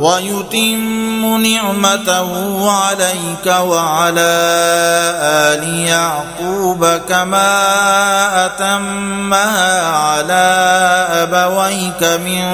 ويتم 0.00 1.42
نعمته 1.42 2.30
عليك 2.70 3.46
وعلى 3.46 4.34
آل 5.22 5.78
يعقوب 5.78 6.86
كما 7.08 7.66
أتمها 8.46 9.88
على 9.88 10.44
أبويك 11.10 12.02
من 12.02 12.44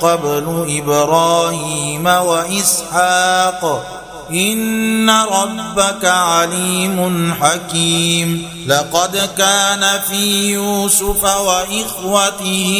قبل 0.00 0.66
إبراهيم 0.78 2.06
وإسحاق 2.06 3.99
إن 4.32 5.10
ربك 5.10 6.04
عليم 6.04 7.34
حكيم 7.40 8.48
لقد 8.66 9.28
كان 9.38 10.00
في 10.10 10.50
يوسف 10.52 11.24
وإخوته 11.24 12.72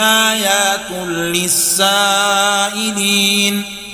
آيات 0.00 0.90
للسائلين 2.28 3.62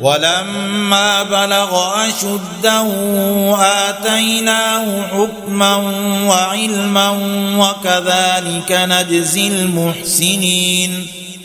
ولما 0.00 1.22
بلغ 1.22 1.92
أشده 2.08 2.86
آتيناه 3.60 5.02
حكما 5.12 5.76
وعلما 6.26 7.10
وكذلك 7.56 8.72
نجزي 8.72 9.46
المحسنين 9.46 11.06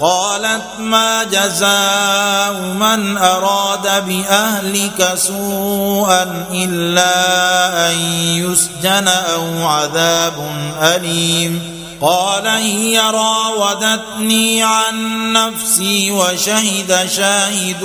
قالت 0.00 0.64
ما 0.78 1.24
جزاء 1.24 2.52
من 2.52 3.16
أراد 3.16 4.06
بأهلك 4.06 5.12
سوءا 5.14 6.46
إلا 6.52 7.90
أن 7.90 7.98
يسجن 8.20 9.08
أو 9.08 9.66
عذاب 9.68 10.50
أليم. 10.82 11.78
قال 12.00 12.46
هي 12.46 13.00
راودتني 13.00 14.62
عن 14.62 15.32
نفسي 15.32 16.10
وشهد 16.10 17.08
شاهد 17.16 17.84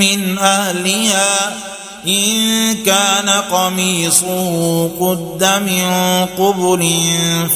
من 0.00 0.38
أهلها. 0.38 1.52
إن 2.06 2.74
كان 2.86 3.28
قميصه 3.28 4.90
قد 5.00 5.44
من 5.44 5.90
قبل 6.38 6.94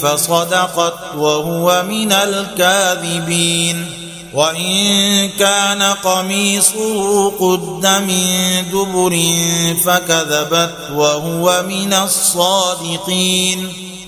فصدقت 0.02 0.94
وهو 1.16 1.84
من 1.88 2.12
الكاذبين. 2.12 3.86
وإن 4.34 5.28
كان 5.28 5.82
قميصه 5.82 7.30
قد 7.30 7.86
من 7.86 8.26
دبر 8.72 9.20
فكذبت 9.84 10.74
وهو 10.94 11.64
من 11.68 11.92
الصادقين. 11.92 13.72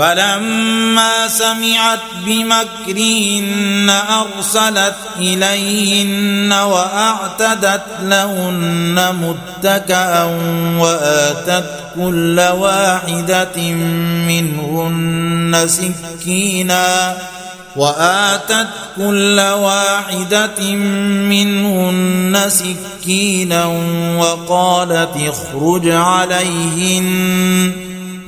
فلما 0.00 1.28
سمعت 1.28 1.98
بمكرهن 2.26 3.90
أرسلت 3.90 4.94
إليهن 5.16 6.52
وأعتدت 6.52 7.82
لهن 8.02 9.14
متكئا 9.20 10.24
وآتت 10.78 11.64
كل 11.94 12.40
واحدة 12.40 13.72
منهن 14.26 15.66
سكينا 15.66 17.16
وآتت 17.76 18.68
كل 18.96 19.40
واحدة 19.40 20.74
منهن 21.30 22.42
سكينا 22.48 23.64
وقالت 24.18 25.10
اخرج 25.16 25.88
عليهن 25.88 27.89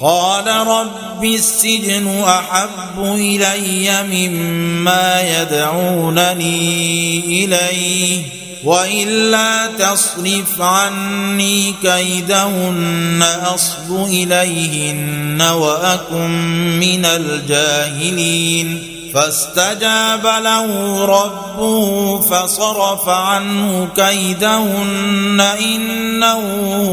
قال 0.00 0.46
رب 0.46 1.24
السجن 1.24 2.24
أحب 2.24 2.98
إلي 2.98 4.02
مما 4.02 5.22
يدعونني 5.40 7.18
إليه 7.44 8.22
وإلا 8.64 9.66
تصرف 9.66 10.60
عني 10.60 11.74
كيدهن 11.82 13.22
أصب 13.54 14.04
إليهن 14.04 15.42
وأكن 15.42 16.30
من 16.78 17.04
الجاهلين 17.04 18.94
فاستجاب 19.14 20.26
له 20.26 21.04
ربه 21.04 22.20
فصرف 22.20 23.08
عنه 23.08 23.88
كيدهن 23.96 25.40
إنه 25.40 26.40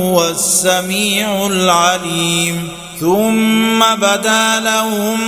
هو 0.04 0.30
السميع 0.30 1.46
العليم 1.46 2.85
ثم 3.00 3.96
بدا 3.96 4.60
لهم 4.60 5.20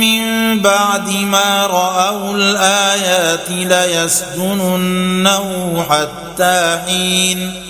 من 0.00 0.60
بعد 0.60 1.08
ما 1.08 1.66
رأوا 1.66 2.34
الآيات 2.34 3.50
ليسجننه 3.50 5.46
حتى 5.90 6.80
حين 6.86 7.62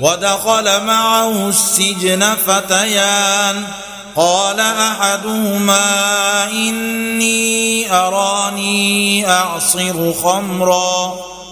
ودخل 0.00 0.84
معه 0.84 1.48
السجن 1.48 2.34
فتيان. 2.46 3.64
قال 4.16 4.60
أحدهما 4.60 6.50
إني 6.50 7.92
أراني 7.92 9.30
أعصر 9.30 10.12
خمرا. 10.12 11.31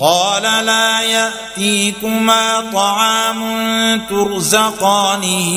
قال 0.00 0.42
لا 0.42 1.00
يأتيكما 1.00 2.70
طعام 2.72 3.40
ترزقانه 4.08 5.52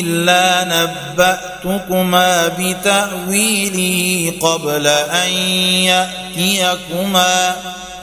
إلا 0.00 0.64
نبأتكما 0.64 2.48
بتأويله 2.58 4.32
قبل 4.40 4.86
أن 4.86 5.28
يأتيكما 5.86 7.56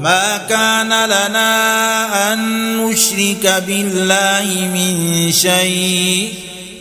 ما 0.00 0.36
كان 0.48 0.88
لنا 0.88 2.32
أن 2.32 2.38
نشرك 2.76 3.62
بالله 3.66 4.68
من 4.74 5.32
شيء. 5.32 6.34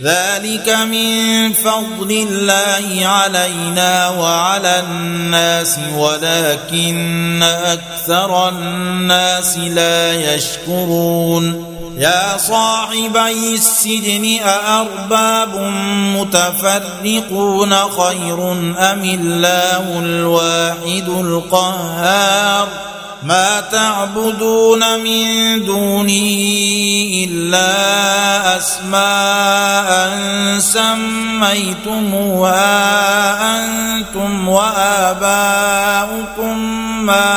ذلك 0.03 0.69
من 0.69 1.53
فضل 1.53 2.11
الله 2.11 3.07
علينا 3.07 4.09
وعلى 4.09 4.79
الناس 4.79 5.79
ولكن 5.95 7.43
أكثر 7.43 8.49
الناس 8.49 9.57
لا 9.57 10.33
يشكرون. 10.33 11.77
يا 11.97 12.37
صاحبي 12.37 13.55
السجن 13.55 14.39
أأرباب 14.43 15.55
متفرقون 16.15 17.75
خير 17.75 18.51
أم 18.91 19.03
الله 19.03 19.99
الواحد 19.99 21.09
القهار؟ 21.09 22.67
ما 23.23 23.61
تعبدون 23.71 24.99
من 24.99 25.65
دونه 25.65 26.27
إلا 27.23 28.57
أسماء 28.57 30.17
سميتموها 30.59 32.57
أنتم 33.59 34.49
وآباؤكم 34.49 36.57
ما 37.05 37.27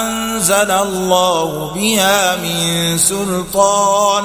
أنزل 0.00 0.70
الله 0.70 1.72
بها 1.74 2.36
من 2.36 2.98
سلطان 2.98 4.24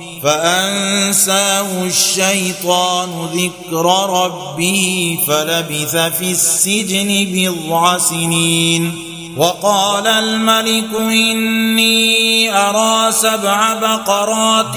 فأنساه 0.23 1.83
الشيطان 1.83 3.09
ذكر 3.33 3.85
ربه 4.09 5.17
فلبث 5.27 5.95
في 5.95 6.31
السجن 6.31 7.27
بضع 7.29 7.97
سنين 7.97 9.11
وقال 9.37 10.07
الملك 10.07 10.89
إني 10.99 12.57
أرى 12.57 13.11
سبع 13.11 13.73
بقرات 13.73 14.75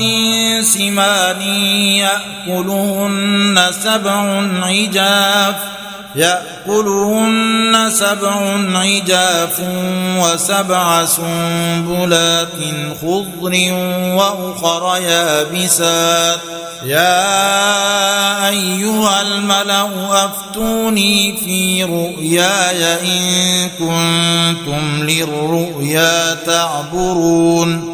سمان 0.64 1.40
يأكلهن 1.96 3.70
سبع 3.84 4.48
عجاف 4.66 5.54
يأكلهن 6.16 7.90
سبع 7.90 8.34
عجاف 8.74 9.60
وسبع 10.18 11.04
سنبلات 11.04 12.48
خضر 13.02 13.72
وأخر 14.16 14.96
يابسات. 15.02 16.40
يا 16.84 18.48
أيها 18.48 19.22
الملأ 19.22 19.88
أفتوني 20.24 21.36
في 21.44 21.84
رؤياي 21.84 23.00
إن 23.00 23.68
كنتم 23.68 25.02
للرؤيا 25.02 26.34
تعبرون. 26.34 27.93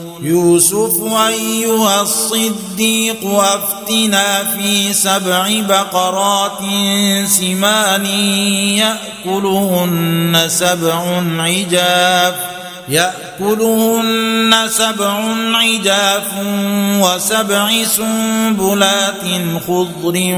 يوسف 0.21 1.13
أيها 1.27 2.01
الصديق 2.01 3.25
أفتنا 3.25 4.43
في 4.43 4.93
سبع 4.93 5.49
بقرات 5.69 6.59
سمان 7.27 8.05
يأكلهن 9.25 10.43
سبع 10.47 11.23
عجاف 11.37 12.35
يأكلهن 12.89 14.53
سبع 14.67 15.13
عجاف 15.53 16.31
وسبع 16.99 17.83
سنبلات 17.83 19.21
خضر 19.67 20.35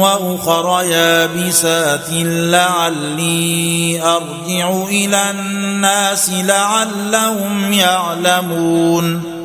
وأخر 0.00 0.82
يابسات 0.84 2.08
لعلي 2.52 4.02
أرجع 4.02 4.82
إلى 4.88 5.30
الناس 5.30 6.30
لعلهم 6.30 7.72
يعلمون 7.72 9.35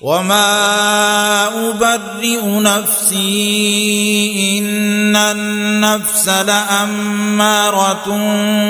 وما 0.00 1.70
ابرئ 1.70 2.40
نفسي 2.44 3.18
ان 4.58 5.16
النفس 5.16 6.28
لاماره 6.28 8.04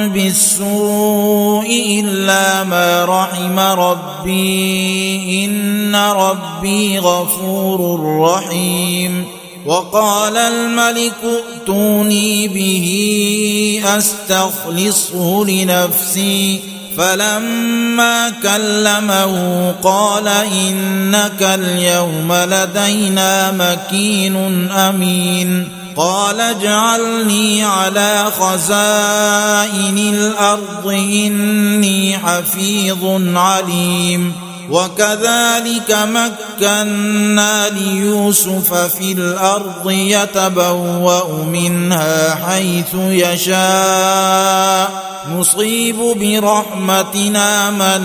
بالسوء 0.07 1.67
الا 2.05 2.65
ما 2.65 3.05
رحم 3.05 3.59
ربي 3.59 5.45
ان 5.45 5.97
ربي 5.97 6.99
غفور 6.99 8.01
رحيم 8.21 9.25
وقال 9.67 10.37
الملك 10.37 11.15
ائتوني 11.25 12.49
به 12.49 13.83
استخلصه 13.99 15.45
لنفسي 15.45 16.76
فلما 16.97 18.31
كلمه 18.43 19.75
قال 19.83 20.29
إنك 20.29 21.43
اليوم 21.43 22.33
لدينا 22.33 23.51
مكين 23.51 24.71
أمين. 24.71 25.69
قال 25.97 26.41
اجعلني 26.41 27.65
على 27.65 28.25
خزائن 28.41 30.15
الأرض 30.15 30.87
إني 30.87 32.19
حفيظ 32.19 33.37
عليم. 33.37 34.33
وكذلك 34.71 35.91
مكنا 35.91 37.69
ليوسف 37.69 38.75
في 38.75 39.13
الأرض 39.13 39.91
يتبوأ 39.91 41.45
منها 41.45 42.35
حيث 42.35 42.95
يشاء. 42.95 45.16
نصيب 45.33 45.97
برحمتنا 45.97 47.71
من 47.71 48.01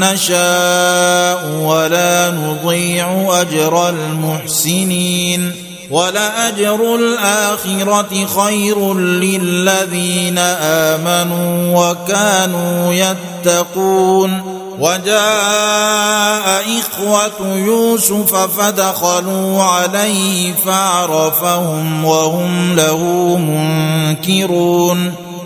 نشاء 0.00 1.50
ولا 1.62 2.30
نضيع 2.30 3.40
أجر 3.40 3.88
المحسنين 3.88 5.52
ولاجر 5.90 6.94
الآخرة 6.94 8.26
خير 8.26 8.94
للذين 8.94 10.38
آمنوا 10.38 11.78
وكانوا 11.80 12.92
يتقون 12.92 14.56
وجاء 14.80 16.64
إخوة 16.78 17.56
يوسف 17.56 18.34
فدخلوا 18.34 19.62
عليه 19.62 20.54
فعرفهم 20.66 22.04
وهم 22.04 22.76
له 22.76 22.98
منكرون 23.36 25.25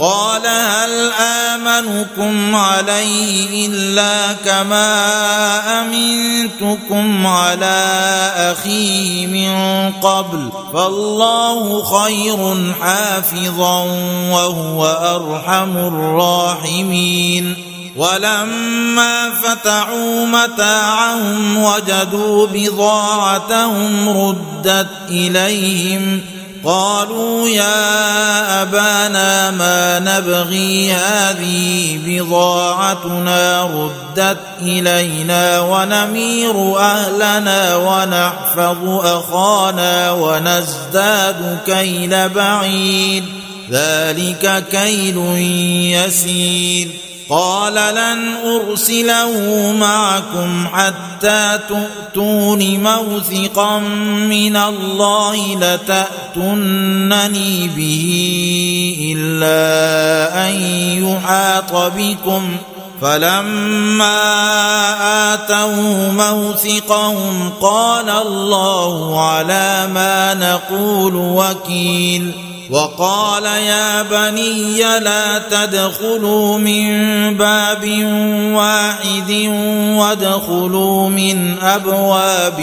قال 0.00 0.46
هل 0.46 1.12
آمنكم 1.20 2.54
عليه 2.54 3.66
إلا 3.66 4.32
كما 4.32 4.90
أمنتكم 5.80 7.26
على 7.26 7.92
أخيه 8.36 9.26
من 9.26 9.52
قبل 9.92 10.48
فالله 10.72 11.84
خير 11.84 12.72
حافظا 12.80 13.82
وهو 14.30 14.86
أرحم 14.86 15.76
الراحمين 15.76 17.70
ولما 17.96 19.30
فتحوا 19.30 20.26
متاعهم 20.26 21.58
وجدوا 21.64 22.46
بضاعتهم 22.46 24.08
ردت 24.08 24.88
إليهم 25.10 26.20
قالوا 26.64 27.48
يا 27.48 28.62
أبانا 28.62 29.50
ما 29.50 29.98
نبغي 29.98 30.92
هذه 30.92 31.98
بضاعتنا 32.06 33.62
ردت 33.62 34.38
إلينا 34.62 35.60
ونمير 35.60 36.78
أهلنا 36.78 37.76
ونحفظ 37.76 38.88
أخانا 38.88 40.12
ونزداد 40.12 41.58
كيل 41.66 42.28
بعيد 42.28 43.24
ذلك 43.70 44.64
كيل 44.70 45.16
يسير. 45.96 47.09
قال 47.30 47.74
لن 47.74 48.34
أرسله 48.44 49.32
معكم 49.72 50.66
حتى 50.72 51.58
تؤتون 51.68 52.82
موثقا 52.82 53.78
من 54.28 54.56
الله 54.56 55.56
لتاتونني 56.36 57.68
به 57.76 59.14
إلا 59.16 60.48
أن 60.48 60.54
يحاط 61.02 61.92
بكم 61.96 62.56
فلما 63.02 64.14
آتوا 65.34 66.12
موثقهم 66.12 67.50
قال 67.60 68.10
الله 68.10 69.20
على 69.30 69.88
ما 69.94 70.34
نقول 70.34 71.16
وكيل 71.16 72.49
وقال 72.70 73.44
يا 73.44 74.02
بني 74.02 74.78
لا 74.78 75.38
تدخلوا 75.38 76.58
من 76.58 76.86
باب 77.36 77.84
واحد 78.54 79.30
وادخلوا 79.98 81.08
من 81.08 81.58
أبواب 81.58 82.60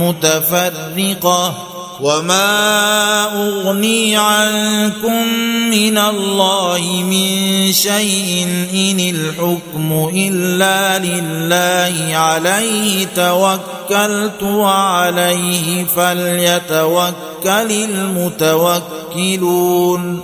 متفرقة. 0.00 1.75
وما 2.00 3.24
اغني 3.24 4.16
عنكم 4.16 5.26
من 5.70 5.98
الله 5.98 6.80
من 7.10 7.72
شيء 7.72 8.46
ان 8.74 9.00
الحكم 9.00 10.10
الا 10.14 10.98
لله 10.98 12.16
عليه 12.16 13.06
توكلت 13.16 14.42
وعليه 14.42 15.84
فليتوكل 15.84 17.72
المتوكلون 19.06 20.20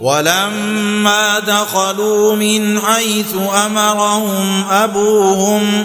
ولما 0.00 1.38
دخلوا 1.38 2.34
من 2.36 2.80
حيث 2.80 3.34
امرهم 3.66 4.64
ابوهم 4.70 5.84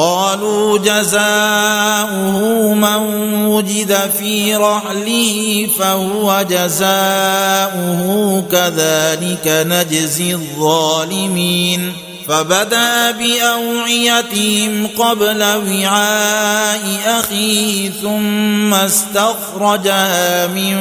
قالوا 0.00 0.78
جزاؤه 0.78 2.38
من 2.74 3.02
وجد 3.46 4.10
في 4.18 4.56
رحله 4.56 5.68
فهو 5.78 6.44
جزاؤه 6.50 8.04
كذلك 8.52 9.46
نجزي 9.46 10.34
الظالمين. 10.34 11.92
فبدا 12.30 13.10
بأوعيتهم 13.10 14.86
قبل 14.98 15.42
وعاء 15.42 16.80
أخيه 17.06 17.90
ثم 18.02 18.74
استخرجها 18.74 20.46
من 20.46 20.76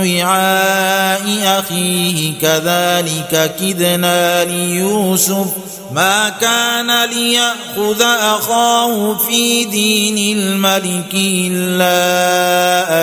وعاء 0.00 1.58
أخيه. 1.58 2.32
كذلك 2.42 3.54
كدنا 3.60 4.44
ليوسف. 4.44 5.46
ما 5.92 6.28
كان 6.28 7.04
ليأخذ 7.04 8.02
أخاه 8.02 9.14
في 9.14 9.64
دين 9.64 10.38
الملك 10.38 11.14
إلا 11.14 11.88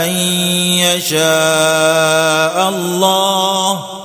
أن 0.05 0.10
يشاء 0.79 2.69
الله. 2.69 4.05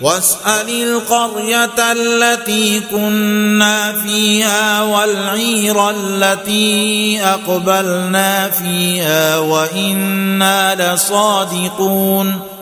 واسأل 0.00 0.70
القرية 0.70 1.92
التي 1.92 2.80
كنا 2.80 3.92
فيها 3.92 4.82
والعير 4.82 5.90
التي 5.90 7.20
أقبلنا 7.24 8.50
فيها 8.50 9.38
وإنا 9.38 10.94
لصادقون 10.94 12.49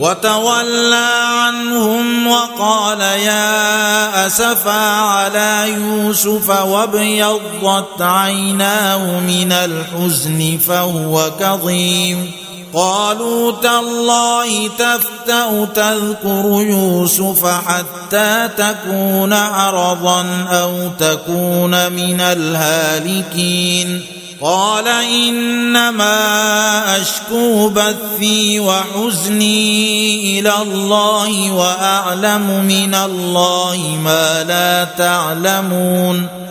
وتولى 0.00 1.10
عنهم 1.24 2.26
وقال 2.26 3.00
يا 3.00 4.26
أسفا 4.26 5.00
على 5.00 5.74
يوسف 5.76 6.50
وابيضت 6.50 8.02
عيناه 8.02 9.20
من 9.20 9.52
الحزن 9.52 10.58
فهو 10.66 11.30
كظيم. 11.40 12.32
قالوا 12.74 13.52
تالله 13.62 14.68
تفتأ 14.68 15.64
تذكر 15.74 16.44
يوسف 16.46 17.46
حتى 17.46 18.48
تكون 18.56 19.32
عرضا 19.32 20.46
أو 20.50 20.88
تكون 20.98 21.92
من 21.92 22.20
الهالكين. 22.20 24.19
قال 24.40 24.88
إنما 24.88 26.16
أشكو 27.00 27.68
بثي 27.68 28.60
وحزني 28.60 30.40
إلى 30.40 30.52
الله 30.62 31.52
وأعلم 31.52 32.64
من 32.64 32.94
الله 32.94 33.98
ما 34.04 34.44
لا 34.44 34.84
تعلمون 34.84 36.49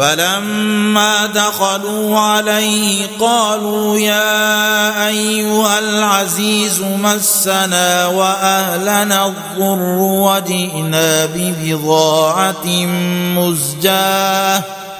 فلما 0.00 1.26
دخلوا 1.26 2.18
عليه 2.18 3.06
قالوا 3.20 3.98
يا 3.98 5.06
أيها 5.08 5.78
العزيز 5.78 6.82
مسنا 6.82 8.06
وأهلنا 8.06 9.26
الضر 9.26 9.98
وجئنا 9.98 11.26
ببضاعة 11.26 12.66
مزجاة 13.36 14.62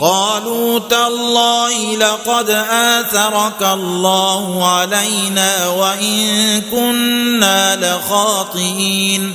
قالوا 0.00 0.78
تالله 0.78 1.96
لقد 1.96 2.50
آثرك 2.70 3.62
الله 3.62 4.68
علينا 4.68 5.68
وإن 5.68 6.60
كنا 6.70 7.76
لخاطئين. 7.76 9.34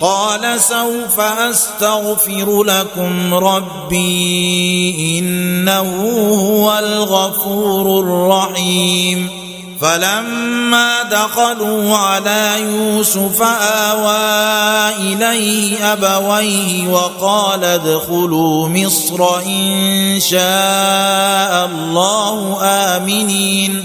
قال 0.00 0.60
سوف 0.60 1.20
أستغفر 1.20 2.62
لكم 2.62 3.34
ربي 3.34 5.18
إنه 5.18 6.02
هو 6.48 6.78
الغفور 6.78 8.00
الرحيم. 8.00 9.46
فلما 9.80 11.02
دخلوا 11.02 11.96
على 11.96 12.54
يوسف 12.60 13.42
آوى 13.62 14.94
إليه 15.12 15.92
أبويه 15.92 16.88
وقال 16.88 17.64
ادخلوا 17.64 18.68
مصر 18.68 19.38
إن 19.46 20.20
شاء 20.20 21.66
الله 21.66 22.58
آمنين. 22.62 23.84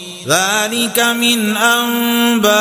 ذلك 0.27 0.99
من 0.99 1.57
أنباء 1.57 2.51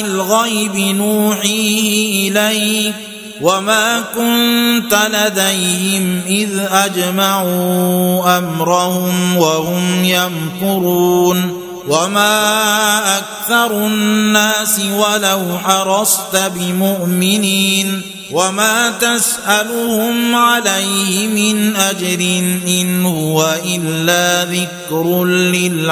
الغيب 0.00 0.76
نوحيه 0.76 2.30
إليك 2.30 2.94
وما 3.40 4.04
كنت 4.14 4.98
لديهم 5.12 6.20
إذ 6.26 6.60
أجمعوا 6.70 8.38
أمرهم 8.38 9.36
وهم 9.36 10.04
يمكرون 10.04 11.59
وما 11.88 13.18
أكثر 13.18 13.86
الناس 13.86 14.80
ولو 14.80 15.58
حرصت 15.64 16.36
بمؤمنين 16.36 18.02
وما 18.32 18.90
تسألهم 18.90 20.34
عليه 20.34 21.26
من 21.28 21.76
أجر 21.76 22.20
إن 22.66 23.06
هو 23.06 23.54
إلا 23.64 24.44
ذكر 24.44 25.24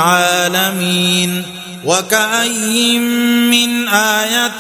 للعالمين 0.03 1.43
وكأي 1.85 2.99
من 2.99 3.89
آية 3.89 4.59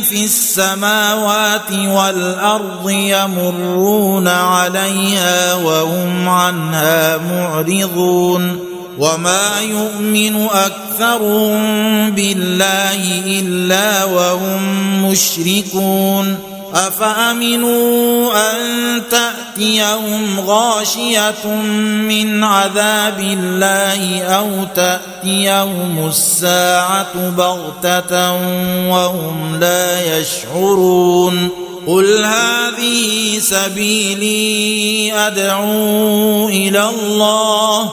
في 0.00 0.24
السماوات 0.24 1.72
والأرض 1.72 2.90
يمرون 2.90 4.28
عليها 4.28 5.54
وهم 5.54 6.28
عنها 6.28 7.16
معرضون 7.16 8.75
وما 8.98 9.60
يؤمن 9.60 10.46
أكثرهم 10.46 12.10
بالله 12.10 13.22
إلا 13.26 14.04
وهم 14.04 14.62
مشركون. 15.10 16.38
أفأمنوا 16.74 18.32
أن 18.52 19.02
تأتيهم 19.10 20.40
غاشية 20.46 21.46
من 22.08 22.44
عذاب 22.44 23.20
الله 23.20 24.22
أو 24.22 24.48
تأتيهم 24.74 26.08
الساعة 26.08 27.30
بغتة 27.30 28.32
وهم 28.90 29.56
لا 29.60 30.18
يشعرون. 30.18 31.48
قل 31.86 32.24
هذه 32.24 33.38
سبيلي 33.38 35.12
أدعو 35.14 36.48
إلى 36.48 36.88
الله 36.88 37.92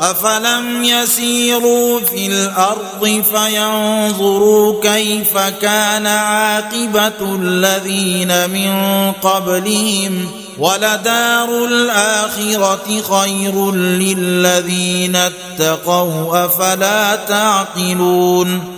أفلم 0.00 0.84
يسيروا 0.84 2.00
في 2.00 2.26
الأرض 2.26 3.22
فينظروا 3.34 4.82
كيف 4.82 5.38
كان 5.38 6.06
عاقبة 6.06 7.36
الذين 7.42 8.50
من 8.50 8.72
قبلهم 9.12 10.30
ولدار 10.58 11.64
الآخرة 11.64 13.02
خير 13.10 13.72
للذين 13.72 15.16
اتقوا 15.16 16.44
أفلا 16.44 17.16
تعقلون 17.16 18.77